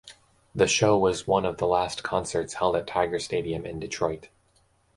The 0.55 0.65
show 0.65 0.97
was 0.97 1.27
one 1.27 1.45
of 1.45 1.59
the 1.59 1.67
last 1.67 2.01
concerts 2.01 2.55
held 2.55 2.75
at 2.75 2.87
Tiger 2.87 3.19
Stadium 3.19 3.67
in 3.67 3.79
Detroit. 3.79 4.29